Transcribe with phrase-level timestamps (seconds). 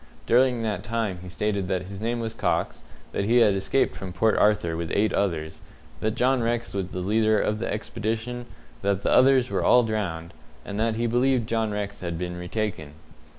[0.25, 4.11] During that time he stated that his name was Cox, that he had escaped from
[4.13, 5.59] Port Arthur with eight others,
[5.99, 8.47] that John Rex was the leader of the expedition,
[8.81, 10.33] that the others were all drowned,
[10.65, 12.93] and that he believed John Rex had been retaken.